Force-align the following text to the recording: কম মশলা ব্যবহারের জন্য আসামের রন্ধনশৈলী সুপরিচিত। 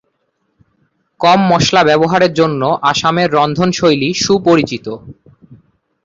কম 1.19 1.39
মশলা 1.51 1.81
ব্যবহারের 1.83 2.33
জন্য 2.33 2.61
আসামের 2.91 3.29
রন্ধনশৈলী 3.37 4.09
সুপরিচিত। 4.23 4.85